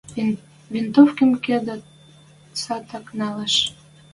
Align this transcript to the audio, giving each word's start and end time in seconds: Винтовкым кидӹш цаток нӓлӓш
Винтовкым 0.73 1.31
кидӹш 1.43 1.81
цаток 2.61 3.05
нӓлӓш 3.17 3.55